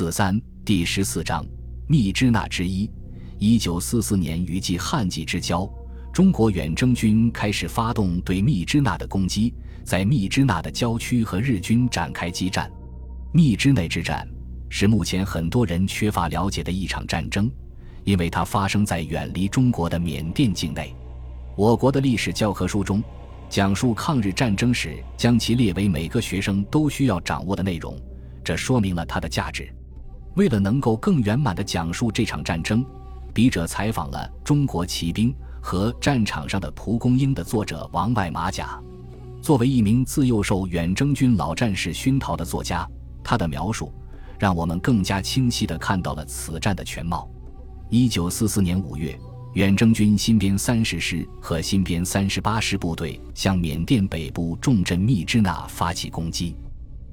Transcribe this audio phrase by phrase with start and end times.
[0.00, 1.44] 四三第十四章
[1.86, 2.90] 密支那之一。
[3.38, 5.70] 一九四四年雨季旱季之交，
[6.10, 9.52] 中国远征军开始发动对密支那的攻击，
[9.84, 12.72] 在密支那的郊区和日军展开激战。
[13.34, 14.26] 密支那之战
[14.70, 17.50] 是目前很多人缺乏了解的一场战争，
[18.04, 20.96] 因为它发生在远离中国的缅甸境内。
[21.58, 23.04] 我国的历史教科书中，
[23.50, 27.94] 讲述抗日战争时将其列为每个学生都需要掌握的内容，
[28.42, 29.70] 这说明了它的价值。
[30.34, 32.84] 为了能够更圆满地讲述这场战争，
[33.34, 38.80] 笔者采访了《中国骑兵和战场上的蒲公英》的作者王外马甲。
[39.42, 42.88] 作为一名自幼受远征军老战士熏陶的作家，
[43.22, 43.92] 他的描述
[44.38, 47.28] 让我们更加清晰地看到了此战的全貌。
[47.88, 49.18] 一九四四年五月。
[49.54, 56.56] 远征军新编三十师和新编三十八师部队向缅甸北部重镇密支那发起攻击。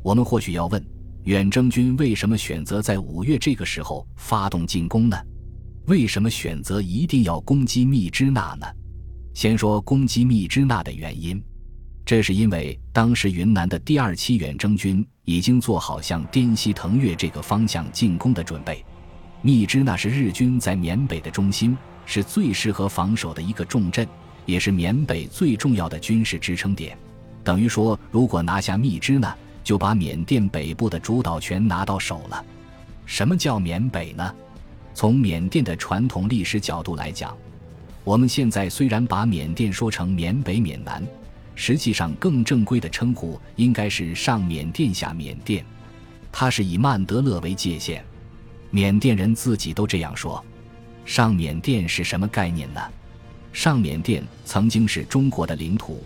[0.03, 0.85] 我们或许要问：
[1.27, 5.17] 远征军为什么选择在五月这个时候发动进攻呢？
[5.87, 8.65] 为什么选择一定要攻击密支那呢？
[9.33, 11.43] 先说攻击密支那的原因，
[12.05, 18.81] 这是因为当时云南的第二期远征军已经做好向滇西腾越这个方向进攻的准备。
[19.41, 21.77] 密支那是日军在缅北的中心。
[22.05, 24.07] 是最适合防守的一个重镇，
[24.45, 26.97] 也是缅北最重要的军事支撑点。
[27.43, 29.35] 等于说，如果拿下密支那，
[29.67, 32.45] 就把缅甸北部的主导权拿到手了。
[33.05, 34.33] 什么叫缅北呢？
[34.93, 37.35] 从缅甸的传统历史角度来讲，
[38.05, 41.05] 我们现在虽然把缅甸说成缅北、缅南，
[41.53, 45.65] 实际上更正规的称呼应该是上缅甸、下缅甸。
[46.31, 48.01] 它是以曼德勒为界限，
[48.71, 50.41] 缅甸人自己都这样说。
[51.03, 52.81] 上缅甸是什么概念呢？
[53.51, 56.05] 上缅甸曾经是中国的领土，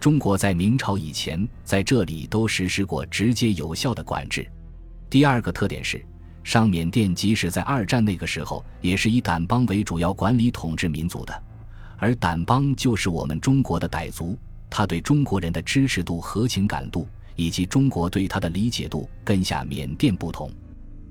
[0.00, 4.46] 中国在明朝以前在这里都实施过直接有效的管制。
[5.10, 6.04] 第二个特点是，
[6.44, 11.42] 上缅甸即使在二战那个时候，也是以掸邦为主要管理统治民族的，
[11.96, 14.38] 而掸邦就是我们中国的傣族，
[14.70, 20.50] 他对中国人的支持度和情感度，以及中国对他的理解度，跟下缅甸不同。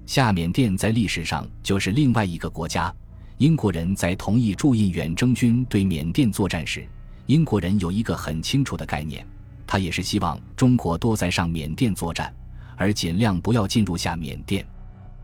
[0.06, 2.94] 下缅甸在历史上就是另外一个国家。
[3.40, 6.88] 英国人在同意驻印远征军对缅甸作战时，
[7.28, 9.26] 英国人有一个很清楚的概念，
[9.66, 12.34] 他也是希望中国多在上缅甸作战，
[12.78, 14.66] 而尽量不要进入下缅甸。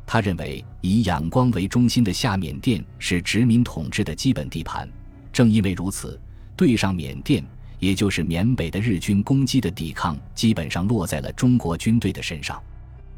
[0.06, 4.88] 他认为以仰光为中心的下缅甸是殖民统治的基本地盘，
[5.32, 6.20] 正因为如此，
[6.58, 7.42] 对上缅甸，
[7.80, 12.62] 也就是缅北的日军攻击的抵抗，基本上落在了中国军队的身上。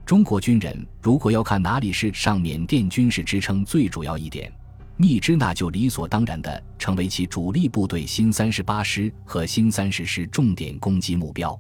[0.06, 4.54] 中国军人如果要看哪里是上缅甸军事支撑最主要一点。
[4.98, 11.60] 密支那就理所当然地成为其主力部队新三十八师和新三十师重点攻击目标。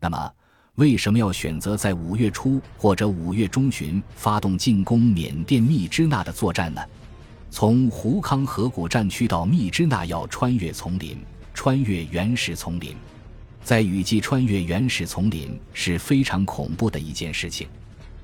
[0.00, 0.32] 那么，
[0.74, 6.82] 为什么要选择在五月初或者五月中旬发动进攻缅甸密支那的作战呢？
[7.48, 11.16] 从胡康河谷战区到密支那要穿越丛林，
[11.54, 12.96] 穿越原始丛林，
[13.62, 17.68] 在雨季穿越原始丛林是非常恐怖的一件事情。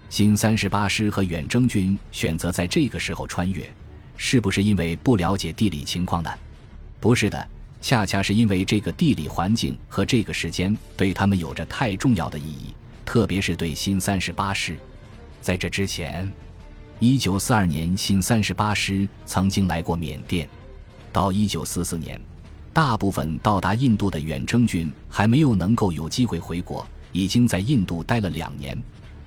[0.08, 3.64] 新三十八师和远征军选择在这个时候穿越。
[4.22, 6.30] 是不是因为不了解地理情况呢？
[7.00, 7.48] 不是的，
[7.80, 14.76] 恰恰是因为这个地理环境和这个时间对他们有着太重要的意义，特别是对新三十八师。
[15.40, 16.30] 在这之前，
[16.98, 20.46] 一九四二年新三十八师曾经来过缅甸，
[21.10, 22.20] 到一九四四年，
[22.74, 28.80] 大部分到达印度的远征军还没有能够有机会回国，已经在印度待了两年。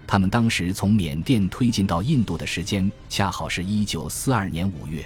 [0.05, 5.03] 他们当时从缅甸推进到印度的时间，恰好是一九四二年五月。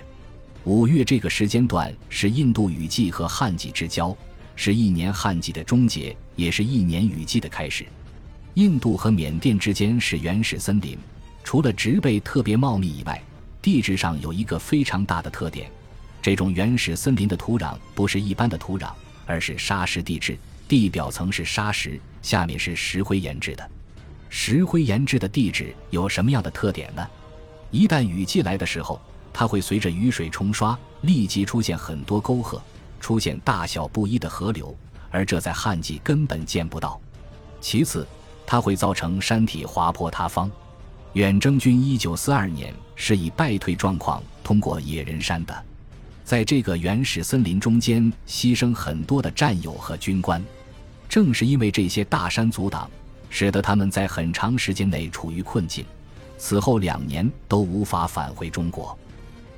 [0.64, 4.16] 五月这个时间段是印度雨季和旱季之交，
[4.56, 7.86] 是一年旱季的终结，也是一年雨季的开始。
[8.56, 10.98] 印度和缅甸之间是原始森林，
[11.44, 13.22] 除了植被特别茂密以外，
[13.62, 15.72] 地质上有一个非常大的特点：
[16.22, 18.92] 这种原始森林的土壤不是一般的土壤，
[19.26, 20.38] 而是沙石地质，
[20.68, 23.72] 地表层是沙石，下面是石灰岩质的。
[24.30, 27.08] 石灰岩质的地质有什么样的特点呢？
[27.72, 29.00] 一旦雨季来的时候，
[29.34, 32.62] 它会随着雨水冲刷，立即出现很多沟壑，
[33.00, 34.76] 出现大小不一的河流，
[35.12, 37.00] 而这在旱季根本见不到。
[37.60, 38.08] 其次，
[38.46, 40.50] 它会造成山体滑坡塌方。
[41.14, 45.66] 远征军一九四二年是以败退状况通过野人山的，
[46.24, 50.44] 在这个原始森林中间牺牲很多的战友和军官，
[51.10, 52.90] 正是因为这些大山阻挡。
[53.30, 55.86] 使得他们在很长时间内处于困境，
[56.38, 58.98] 此后两年都无法返回中国。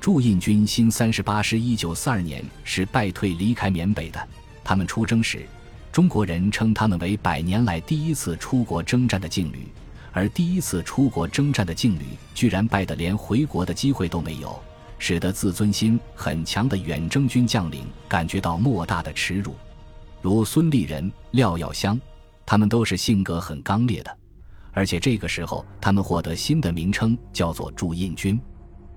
[0.00, 4.28] 驻印军新三十八师一九四二年是败退离开缅北的。
[4.64, 5.46] 他们出征时，
[5.92, 9.66] 中国人称他们为百年来第一次出国征战的劲旅，
[10.12, 14.58] 而第一次出国征战的劲旅居然败得连回国的机会都没有，
[14.98, 19.54] 使得自尊心很强的远征军将领感觉到莫大的耻辱。
[20.22, 22.00] 如孙立人、廖耀湘，
[22.50, 24.18] 他们都是性格很刚烈的，
[24.72, 28.40] 而且这个时候他们获得新的名称，叫做驻印军。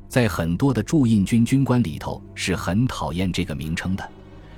[0.10, 4.10] 在很多的驻印军军官里头是很讨厌这个名称的，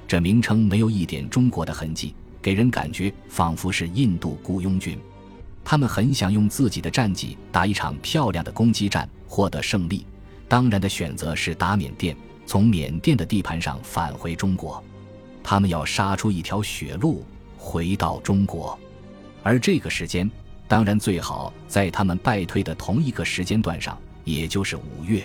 [0.08, 4.98] 这名称没有一点中国的痕迹，给人感觉仿佛是印度雇佣军。
[5.62, 10.06] 他们很想用自己的战绩打一场漂亮的攻击战，获得胜利。
[10.48, 12.16] 当然的选择是打缅甸，
[12.46, 14.82] 从缅甸的地盘上返回中国。
[15.44, 17.26] 他们要杀出一条血路
[17.58, 18.80] 回到中国，
[19.46, 20.30] 而这个时间
[20.68, 25.24] 当然最好在他们败退的同一个时间段上，也就是五月。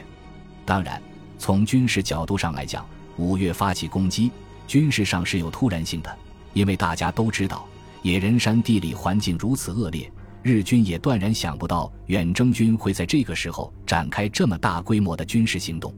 [0.66, 1.00] 当然，
[1.38, 2.84] 从军事角度上来讲，
[3.16, 4.30] 五月发起攻击，
[4.66, 6.18] 军事上是有突然性的，
[6.52, 7.66] 因为大家都知道
[8.02, 10.12] 野人山地理环境如此恶劣，
[10.42, 15.94] 日军也断然想不到远征军会在这个时候展开这么大规模的军事行动。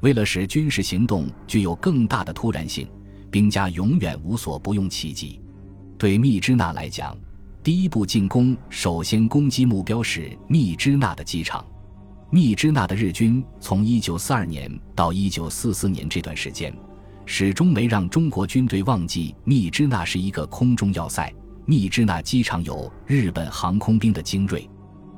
[0.00, 2.86] 为了使军事行动具有更大的突然性，
[3.30, 5.40] 兵家永远无所不用其极。
[5.96, 7.16] 对密支那来讲，
[7.64, 11.64] 第一步进攻首先攻击目标是密支那的机场。
[12.28, 16.76] 密支那的日军从1942年到1944年这段时间，
[17.24, 21.32] 始终没让中国军队忘记密支那是一个空中要塞。
[21.64, 24.68] 密支那机场有日本航空兵的精锐。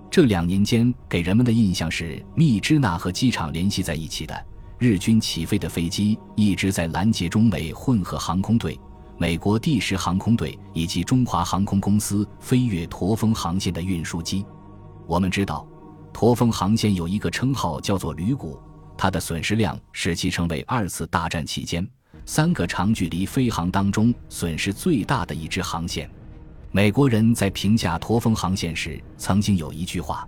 [0.09, 4.47] 这两年间给人们的印象是密支那和机场联系在一起的。
[4.79, 8.79] 日军起飞的飞机一直在拦截中美混合航空队、
[9.19, 14.45] 美国第十航空队以及中华航空公司飞越驼峰航线的运输机。
[15.07, 15.67] 我们知道。
[16.13, 18.59] 驼峰航线有一个称号叫做“铝骨”，
[18.97, 21.87] 它的损失量使其成为二次大战期间
[22.25, 26.11] 三个长距离飞航当中损失最大的一支航线。
[26.73, 30.27] 美国人在评价驼峰航线时，曾经有一句话：“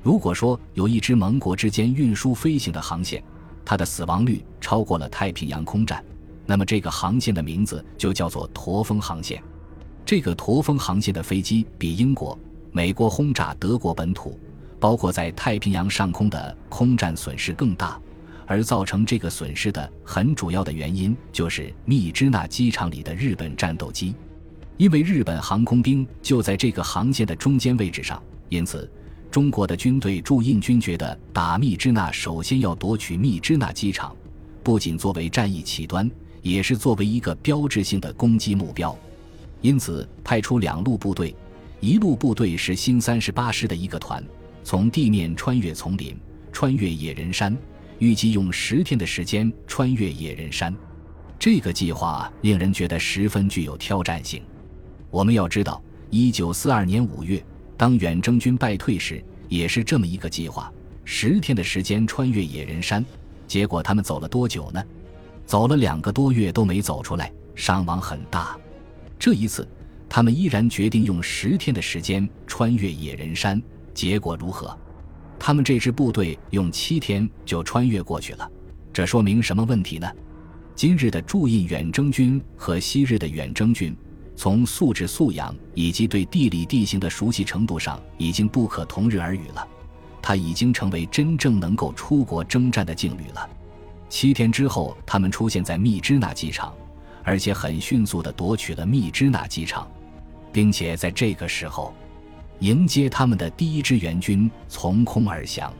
[0.00, 3.20] 如果说有一支盟国之间运输飞行的航线，
[3.64, 6.04] 它的死亡率超过了太平洋空战，
[6.46, 9.42] 那么这个航线的名字就叫做驼峰航线。”
[10.06, 12.38] 这个驼峰航线的飞机比英国、
[12.72, 14.38] 美国轰炸德国本土。
[14.78, 17.98] 包括在太平洋上空的空战损失更大，
[18.46, 24.14] 而造成这个损失的很主要的原因就是密支那机场里的日本战斗机，
[24.76, 28.88] 因为日本航空兵就在这个航线的中间位置上，因此
[29.30, 34.14] 中国的军队驻印军觉得打密支那首先要夺取密支那机场，
[34.62, 36.08] 不仅作为战役起端，
[36.46, 38.96] 也是作为一个标志性的攻击目标，
[39.62, 41.34] 因此派出两路部队，
[41.80, 44.22] 一路部队是新三十八师的一个团。
[44.62, 46.16] 从地面穿越丛林，
[46.52, 47.56] 穿越野人山，
[47.98, 50.74] 预计用十天的时间穿越野人山。
[51.38, 54.40] 这个计划令人觉得十分具有挑战性。
[55.10, 57.44] 我们要知道，一九四二年五月，
[57.76, 60.72] 当远征军败退时，也是这么一个计划：
[61.04, 63.04] 十天的时间穿越野人山。
[63.48, 64.82] 结果他们走了多久呢？
[65.46, 68.58] 走了两个多月都没走出来，伤亡很大。
[69.18, 69.66] 这一次，
[70.08, 73.62] 他们依然决定用十天的时间穿越野人山。
[73.94, 74.76] 结果如何？
[75.38, 78.50] 他们这支部队用七天就穿越过去了，
[78.92, 80.10] 这说明什么问题呢？
[80.74, 83.96] 今日的驻印远征军和昔日的远征军，
[84.34, 89.66] 从素质素养以及对地理地形的熟悉程度上，已经不可同日而语了。
[90.20, 93.48] 他已经成为真正能够出国征战的劲旅了。
[94.08, 96.72] 七天之后，他们出现在密支那机场，
[97.22, 99.90] 而且很迅速地夺取了密支那机场，
[100.52, 101.94] 并且在这个时候。
[102.60, 105.70] 迎接他们的第一支援军从空而降。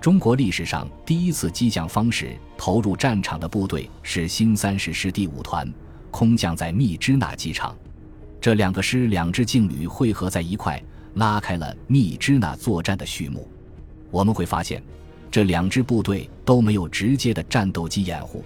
[0.00, 5.70] 中国历史上第一次激将方式投入战场的部队是新三十师第五团，
[6.10, 7.76] 空降在密支那机场。
[8.40, 10.82] 这两个师两支劲旅汇合在一块，
[11.16, 13.46] 拉开了密支那作战的序幕。
[14.10, 14.82] 我们会发现，
[15.30, 18.44] 这两支部队都没有直接的战斗机掩护。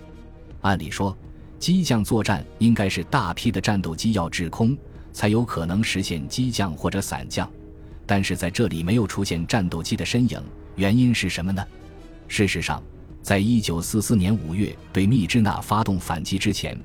[0.63, 1.17] 按理说，
[1.59, 4.77] 机降作战应该是大批的战斗机要制空，
[5.13, 7.49] 才有可能实现机降或者散降。
[8.07, 10.43] 但是在这里没有出现战斗机的身影，
[10.75, 11.65] 原因是什么呢？
[12.27, 12.83] 事实上，
[13.23, 16.77] 在一九四四年五月对密支那发动反击之前，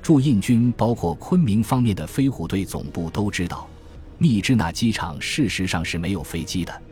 [0.00, 3.68] 驻印军包括昆明方面的飞虎队总部都知道，
[4.16, 6.82] 密支那机场事实上是没有飞机的。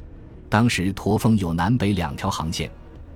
[0.48, 2.70] 当时驼峰有南北两条航线，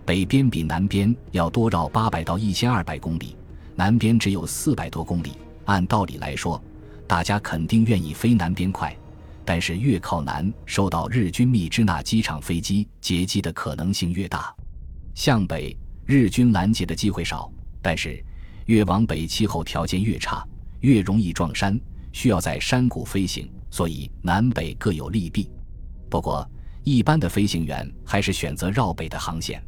[0.05, 3.37] 北边比南边要多绕八百到一千二百公里，
[3.75, 5.33] 南边只有四百多公里。
[5.65, 6.63] 按道理来说，
[7.07, 8.95] 大家肯定愿意飞南边快。
[9.45, 14.55] 但是越靠南，受到日军密支那机场飞机截击的可能性越大；
[15.15, 17.51] 向北，日军拦截的机会少。
[17.81, 18.25] 但是
[18.67, 20.47] 越往北，气候条件越差，
[20.81, 21.81] 越容易撞山，
[22.13, 25.51] 需要在山谷飞行，所以南北各有利弊。
[26.09, 26.49] 不过，
[26.85, 29.63] 一般的飞行员还是选择绕北的航线。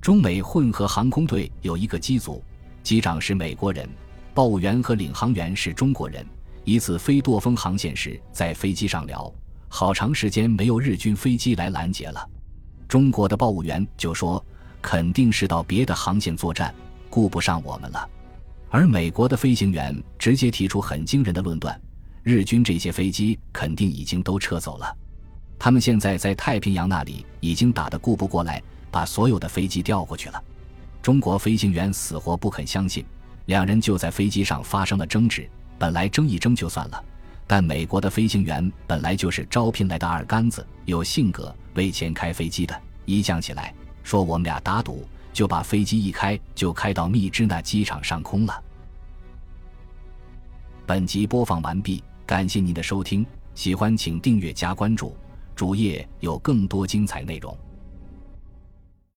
[0.00, 2.42] 中美混合航空队有一个机组，
[2.82, 3.88] 机长是美国人，
[4.32, 6.24] 报务员和领航员是中国人。
[6.64, 9.32] 一次飞舵峰航线时，在飞机上聊，
[9.68, 12.28] 好长时间没有日军飞机来拦截了。
[12.86, 14.44] 中国的报务员就说
[14.82, 16.74] ：“肯定是到别的航线作战，
[17.08, 18.08] 顾不上我们了。”
[18.70, 21.78] 而美国的飞行员直接提出很惊人的论断：
[22.22, 24.94] 日军这些飞机肯定已经都撤走了，
[25.58, 30.42] 他们现在在太平洋那里已经打得顾不过来，把所有的飞机调过去了。
[31.02, 33.04] 中国飞行员死活不肯相信，
[33.46, 35.48] 两人就在飞机上发生了争执。
[35.78, 37.04] 本来争一争就算了，
[37.46, 45.06] 但美国的飞行员本来就是招聘来的二杆子，有性格，为钱开飞机的，一犟起来说我们俩打赌。
[45.30, 48.62] 就把飞机一开就开到密支那机场上空了。
[50.84, 53.24] 本集播放完毕，感谢您的收听，
[53.54, 55.16] 喜欢请订阅加关注，
[55.58, 57.52] 主页有更多精彩内容。